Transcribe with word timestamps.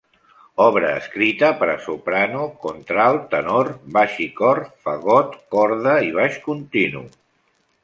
Obra 0.67 0.87
escrita 1.01 1.49
per 1.59 1.67
a 1.73 1.75
soprano, 1.87 2.47
contralt, 2.63 3.29
tenor, 3.35 3.71
baix 3.99 4.17
i 4.27 4.29
cor; 4.41 4.63
fagot, 4.89 5.39
corda 5.59 5.97
i 6.09 6.13
baix 6.19 6.43
continu. 6.51 7.07